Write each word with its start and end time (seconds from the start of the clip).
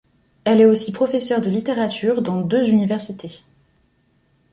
Elle 0.45 0.61
est 0.61 0.65
aussi 0.65 0.91
professeure 0.91 1.41
de 1.41 1.49
littérature 1.51 2.23
dans 2.23 2.41
deux 2.41 2.71
universités. 2.71 3.43